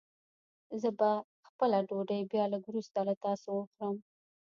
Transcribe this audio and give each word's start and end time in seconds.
زه 0.81 0.89
به 0.99 1.09
خپله 1.47 1.77
ډوډۍ 1.87 2.21
بيا 2.31 2.43
لږ 2.53 2.63
وروسته 2.67 2.99
له 3.07 3.13
تاسو 3.25 3.49
وخورم. 3.57 3.97